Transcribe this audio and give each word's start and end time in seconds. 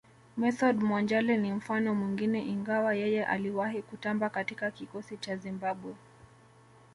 Method 0.37 0.83
Mwanjale 0.83 1.37
ni 1.37 1.51
mfano 1.51 1.95
mwingine 1.95 2.41
ingawa 2.45 2.93
yeye 2.95 3.25
aliwahi 3.25 3.81
kutamba 3.81 4.29
katika 4.29 4.71
kikosi 4.71 5.17
cha 5.17 5.35
Zimbabwe 5.37 5.95